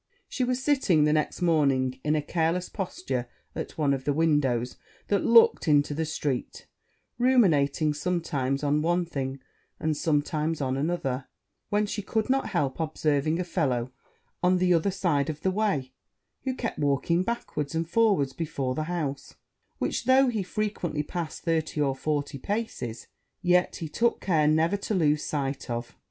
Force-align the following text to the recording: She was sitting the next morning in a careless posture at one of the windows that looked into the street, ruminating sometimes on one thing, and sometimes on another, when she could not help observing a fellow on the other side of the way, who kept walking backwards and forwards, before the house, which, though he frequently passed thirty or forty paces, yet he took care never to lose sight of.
She 0.27 0.43
was 0.43 0.59
sitting 0.63 1.03
the 1.03 1.13
next 1.13 1.43
morning 1.43 1.99
in 2.03 2.15
a 2.15 2.23
careless 2.23 2.69
posture 2.69 3.29
at 3.55 3.77
one 3.77 3.93
of 3.93 4.03
the 4.03 4.13
windows 4.13 4.75
that 5.09 5.23
looked 5.23 5.67
into 5.67 5.93
the 5.93 6.05
street, 6.07 6.65
ruminating 7.19 7.93
sometimes 7.93 8.63
on 8.63 8.81
one 8.81 9.05
thing, 9.05 9.39
and 9.79 9.95
sometimes 9.95 10.59
on 10.59 10.75
another, 10.75 11.27
when 11.69 11.85
she 11.85 12.01
could 12.01 12.31
not 12.31 12.47
help 12.49 12.79
observing 12.79 13.39
a 13.39 13.43
fellow 13.43 13.91
on 14.41 14.57
the 14.57 14.73
other 14.73 14.89
side 14.89 15.29
of 15.29 15.41
the 15.41 15.51
way, 15.51 15.91
who 16.45 16.55
kept 16.55 16.79
walking 16.79 17.21
backwards 17.21 17.75
and 17.75 17.87
forwards, 17.87 18.33
before 18.33 18.73
the 18.73 18.85
house, 18.85 19.35
which, 19.77 20.05
though 20.05 20.29
he 20.29 20.41
frequently 20.41 21.03
passed 21.03 21.43
thirty 21.43 21.79
or 21.79 21.95
forty 21.95 22.39
paces, 22.39 23.05
yet 23.43 23.75
he 23.75 23.87
took 23.87 24.19
care 24.19 24.47
never 24.47 24.77
to 24.77 24.95
lose 24.95 25.23
sight 25.23 25.69
of. 25.69 25.95